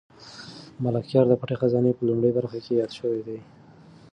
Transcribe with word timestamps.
ملکیار 0.83 1.25
د 1.29 1.33
پټې 1.41 1.55
خزانې 1.61 1.91
په 1.95 2.03
لومړۍ 2.09 2.31
برخه 2.37 2.57
کې 2.65 2.73
یاد 2.79 2.91
شوی 2.99 3.21
دی. 3.27 3.39